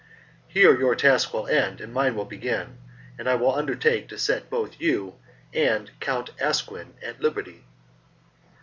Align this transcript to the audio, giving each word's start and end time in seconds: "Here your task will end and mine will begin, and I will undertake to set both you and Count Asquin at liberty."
"Here 0.47 0.75
your 0.79 0.95
task 0.95 1.31
will 1.31 1.45
end 1.45 1.79
and 1.79 1.93
mine 1.93 2.15
will 2.15 2.25
begin, 2.25 2.79
and 3.19 3.29
I 3.29 3.35
will 3.35 3.53
undertake 3.53 4.07
to 4.07 4.17
set 4.17 4.49
both 4.49 4.79
you 4.81 5.13
and 5.53 5.91
Count 5.99 6.31
Asquin 6.41 6.95
at 7.03 7.21
liberty." 7.21 7.65